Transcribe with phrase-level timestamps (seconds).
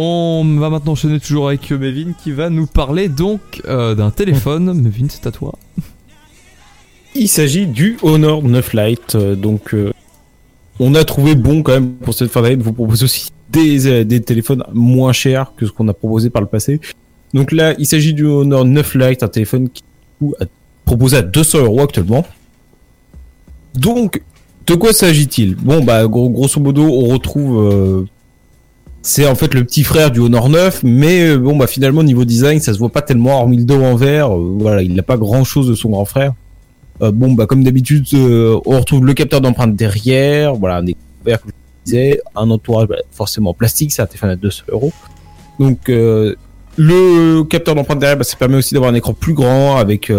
[0.00, 4.72] On va maintenant enchaîner toujours avec Mevin qui va nous parler donc euh, d'un téléphone.
[4.80, 5.58] Mevin, c'est à toi.
[7.16, 9.16] Il s'agit du Honor 9 Lite.
[9.16, 9.92] euh, donc, euh,
[10.78, 14.04] on a trouvé bon quand même pour cette fin d'année de vous proposer aussi des,
[14.04, 16.80] des téléphones moins chers que ce qu'on a proposé par le passé.
[17.34, 19.82] Donc là, il s'agit du Honor 9 Lite, un téléphone qui
[20.40, 20.44] a
[20.84, 22.24] proposé à 200 euros actuellement.
[23.74, 24.22] Donc,
[24.68, 25.56] de quoi s'agit-il?
[25.56, 28.06] Bon, bah, gros- grosso modo, on retrouve.
[29.08, 32.26] C'est en fait le petit frère du Honor 9, mais euh, bon, bah, finalement, niveau
[32.26, 34.36] design, ça se voit pas tellement, hormis le dos en vert.
[34.36, 36.34] euh, voilà, il n'a pas grand chose de son grand frère.
[37.00, 41.40] Euh, bon, bah, comme d'habitude, on retrouve le capteur d'empreinte derrière, voilà, un écran vert,
[41.40, 44.92] comme je disais, un entourage bah, forcément en plastique, c'est un téléphone à 200 euros.
[45.58, 50.12] Donc, le capteur d'empreinte derrière, bah, ça permet aussi d'avoir un écran plus grand avec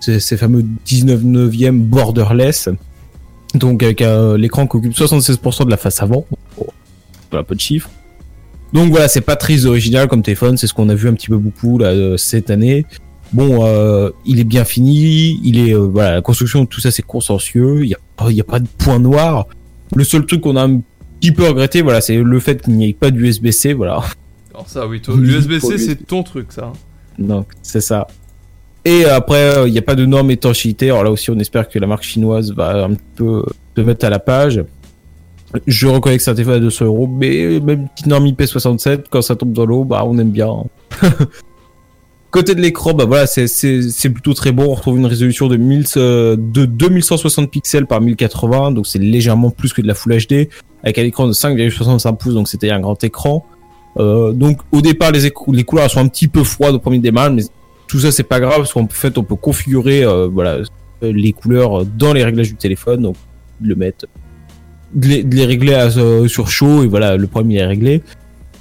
[0.00, 2.70] ces, fameux 19 neuvième borderless.
[3.54, 4.02] Donc, avec
[4.38, 6.24] l'écran qui occupe 76% de la face avant.
[7.30, 7.90] Voilà, peu de chiffres.
[8.72, 11.28] Donc voilà, c'est pas très original comme téléphone, c'est ce qu'on a vu un petit
[11.28, 12.84] peu beaucoup là euh, cette année.
[13.32, 17.02] Bon, euh, il est bien fini, il est euh, voilà, la construction tout ça c'est
[17.02, 19.46] consciencieux, il y a pas il y a pas de point noir.
[19.94, 20.80] Le seul truc qu'on a un
[21.18, 24.02] petit peu regretté, voilà, c'est le fait qu'il n'y ait pas d'USB-C, voilà.
[24.52, 26.72] Alors ça, oui, l'USB-C, c'est ton truc, ça.
[27.18, 28.06] Donc c'est ça.
[28.84, 30.90] Et après, il n'y a pas de norme étanchéité.
[30.90, 33.44] Alors là aussi, on espère que la marque chinoise va un petit peu
[33.76, 34.64] se mettre à la page.
[35.66, 39.04] Je reconnais que c'est un téléphone à 200 euros, mais même une petite norme IP67,
[39.10, 40.64] quand ça tombe dans l'eau, bah on aime bien.
[42.30, 44.64] Côté de l'écran, bah voilà, c'est plutôt très bon.
[44.64, 49.48] On retrouve une résolution de 1000 euh, de 2160 pixels par 1080, donc c'est légèrement
[49.50, 50.48] plus que de la Full HD,
[50.82, 53.46] avec un écran de 5,65 pouces, donc c'était un grand écran.
[53.98, 57.32] Euh, donc au départ, les, les couleurs sont un petit peu froides au premier démarrage,
[57.32, 57.42] mais
[57.86, 60.58] tout ça c'est pas grave parce qu'en fait on peut configurer euh, voilà
[61.00, 63.16] les couleurs dans les réglages du téléphone, donc
[63.62, 64.04] le mettre,
[64.94, 67.66] de les, de les régler à, euh, sur chaud et voilà le problème il est
[67.66, 68.02] réglé.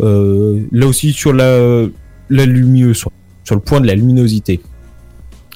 [0.02, 1.86] Euh, là aussi sur la
[2.30, 3.12] la lumineuse sur,
[3.44, 4.60] sur le point de la luminosité,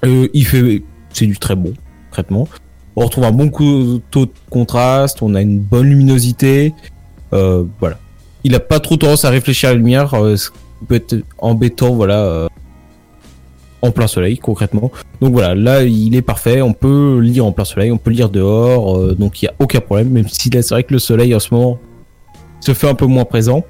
[0.06, 0.84] euh, il fait
[1.14, 1.74] c'est du très bon
[2.12, 2.48] traitement.
[2.96, 6.74] On retrouve un bon taux de contraste, on a une bonne luminosité,
[7.34, 7.98] euh, voilà.
[8.44, 10.58] Il a pas trop tendance à réfléchir à la lumière, euh, ce qui
[10.88, 12.48] peut être embêtant, voilà, euh,
[13.82, 14.92] en plein soleil concrètement.
[15.22, 18.30] Donc voilà, là il est parfait, on peut lire en plein soleil, on peut lire
[18.30, 21.00] dehors, euh, donc il y a aucun problème, même si là c'est vrai que le
[21.00, 21.80] soleil en ce moment
[22.60, 23.64] se fait un peu moins présent.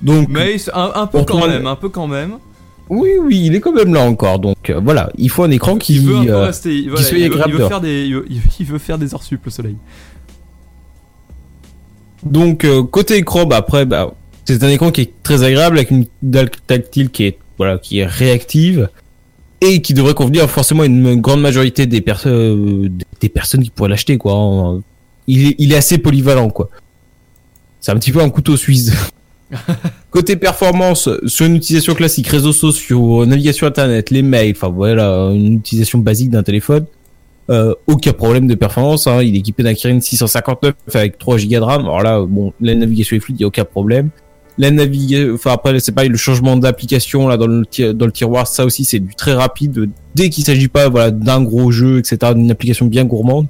[0.00, 2.38] Donc Mais un, un peu quand même, un peu quand même.
[2.88, 5.76] oui, oui, il est quand même là encore, donc euh, voilà, il faut un écran
[5.76, 6.74] qui veut un peu euh, rester.
[6.76, 7.68] il- voilà, soit il, veut, agréable il veut dehors.
[7.68, 8.26] faire des, il veut,
[8.60, 9.76] il veut faire des heures sup le soleil.
[12.24, 15.90] Donc euh, côté écran, bah après, bah, c'est un écran qui est très agréable avec
[15.90, 18.88] une dalle tactile qui est voilà, qui est réactive
[19.60, 23.88] et qui devrait convenir forcément à une grande majorité des personnes des personnes qui pourraient
[23.88, 24.78] l'acheter quoi.
[25.26, 26.70] Il est, il est assez polyvalent quoi.
[27.80, 28.92] C'est un petit peu un couteau suisse.
[30.10, 35.54] Côté performance, sur une utilisation classique, réseaux sociaux, navigation internet, les mails, enfin voilà, une
[35.54, 36.86] utilisation basique d'un téléphone.
[37.50, 39.22] Euh, aucun problème de performance, hein.
[39.22, 41.82] il est équipé d'un Kirin 659 avec 3 Go de RAM.
[41.82, 44.10] Alors là, bon, la navigation est fluide, il n'y a aucun problème.
[44.58, 47.64] La navigation, enfin après, c'est pareil, le changement d'application là dans le,
[48.10, 49.88] tiroir, ça aussi c'est du très rapide.
[50.16, 53.46] Dès qu'il s'agit pas voilà d'un gros jeu, etc., d'une application bien gourmande.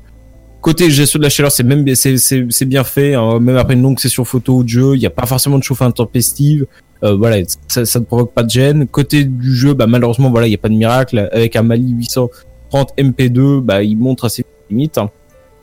[0.61, 3.15] Côté gestion de la chaleur, c'est même c'est bien fait.
[3.15, 3.39] hein.
[3.41, 5.63] Même après une longue session photo ou de jeu, il n'y a pas forcément de
[5.65, 6.67] chauffe intempestive.
[7.05, 7.37] Euh, voilà,
[7.69, 8.87] ça, ça ne provoque pas de gêne.
[8.87, 11.31] Côté du jeu, bah malheureusement voilà, il n'y a pas de miracle.
[11.33, 14.99] Avec un Mali 830 MP2, bah il montre assez limites.
[14.99, 15.11] hein,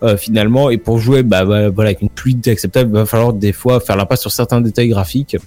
[0.03, 3.33] euh, finalement, et pour jouer, bah, bah, voilà, avec une fluidité acceptable, il va falloir
[3.33, 5.37] des fois faire l'impasse sur certains détails graphiques.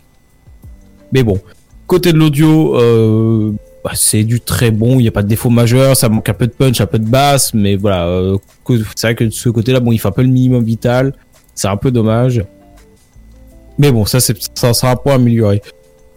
[1.12, 1.40] Mais bon,
[1.86, 3.52] côté de l'audio, euh,
[3.84, 4.98] bah, c'est du très bon.
[4.98, 5.96] Il n'y a pas de défaut majeur.
[5.96, 8.06] Ça manque un peu de punch, un peu de basse, mais voilà.
[8.06, 8.36] euh,
[8.94, 11.14] c'est vrai que de ce côté-là, bon, il fait un peu le minimum vital.
[11.54, 12.44] C'est un peu dommage.
[13.78, 15.62] Mais bon, ça, c'est, ça sera un point amélioré.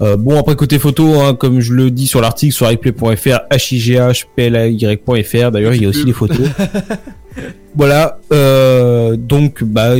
[0.01, 5.51] Euh, bon, après, côté photo, hein, comme je le dis sur l'article sur iplay.fr, highplay.fr,
[5.51, 6.39] d'ailleurs, il y a aussi les photos.
[7.75, 8.19] voilà.
[8.31, 9.93] Euh, donc, bah,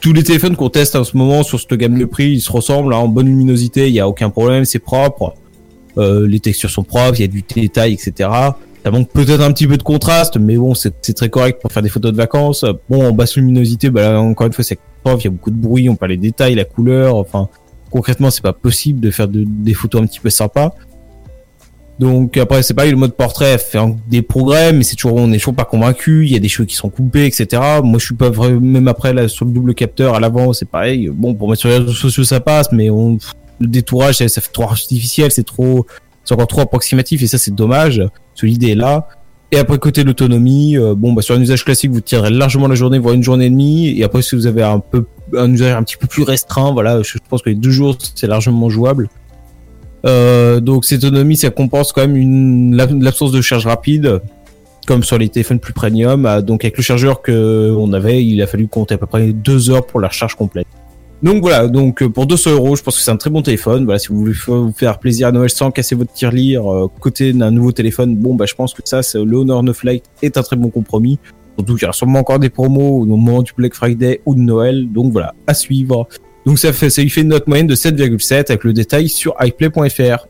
[0.00, 2.50] tous les téléphones qu'on teste en ce moment sur cette gamme de prix, ils se
[2.50, 5.34] ressemblent, hein, en bonne luminosité, il y a aucun problème, c'est propre.
[5.98, 8.28] Euh, les textures sont propres, il y a du détail, etc.
[8.82, 11.82] Ça manque peut-être un petit peu de contraste, mais bon, c'est très correct pour faire
[11.82, 12.64] des photos de vacances.
[12.88, 15.50] Bon, en basse luminosité, bah, là, encore une fois, c'est propre, il y a beaucoup
[15.50, 17.48] de bruit, on parle les détails, la couleur, enfin,
[17.90, 20.74] concrètement, c'est pas possible de faire de- des photos un petit peu sympas.
[22.00, 25.36] Donc après, c'est pareil, le mode portrait fait des progrès, mais c'est toujours, on est
[25.36, 26.24] toujours pas convaincu.
[26.24, 27.60] Il y a des cheveux qui sont coupés, etc.
[27.84, 30.66] Moi, je suis pas vrai, même après là sur le double capteur à l'avant, c'est
[30.66, 31.10] pareil.
[31.12, 33.18] Bon, pour mettre sur les réseaux sociaux, ça passe, mais on,
[33.60, 35.86] le détourage, ça, fait trop artificiel, c'est trop,
[36.24, 37.98] c'est encore trop approximatif, et ça, c'est dommage.
[37.98, 39.06] Parce l'idée est là.
[39.52, 42.76] Et après côté l'autonomie, euh, bon bah sur un usage classique vous tiendrez largement la
[42.76, 43.88] journée, voire une journée et demie.
[43.98, 45.06] Et après si vous avez un peu
[45.36, 48.28] un usage un petit peu plus restreint, voilà, je pense que les deux jours c'est
[48.28, 49.08] largement jouable.
[50.06, 54.20] Euh, donc cette autonomie ça compense quand même une l'absence de charge rapide,
[54.86, 56.26] comme sur les téléphones plus premium.
[56.26, 59.32] Ah, donc avec le chargeur que on avait, il a fallu compter à peu près
[59.32, 60.66] deux heures pour la recharge complète.
[61.22, 63.84] Donc voilà, donc euh, pour 200 euros, je pense que c'est un très bon téléphone.
[63.84, 67.34] Voilà, si vous voulez vous faire plaisir à Noël sans casser votre tirelire, euh, côté
[67.34, 70.38] d'un nouveau téléphone, bon bah je pense que ça, c'est le Honor 9 Lite est
[70.38, 71.18] un très bon compromis.
[71.58, 74.40] Surtout qu'il y aura sûrement encore des promos au moment du Black Friday ou de
[74.40, 76.08] Noël, donc voilà, à suivre.
[76.46, 79.34] Donc ça fait, ça lui fait une note moyenne de 7,7 avec le détail sur
[79.40, 80.26] iPlay.fr.